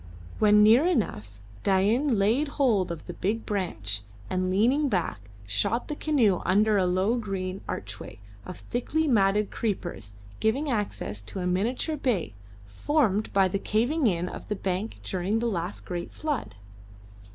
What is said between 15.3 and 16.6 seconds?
the last great flood.